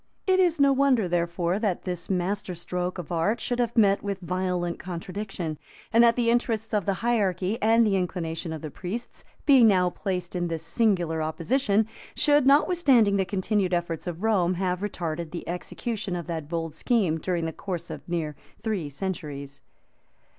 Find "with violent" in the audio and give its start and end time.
4.01-4.79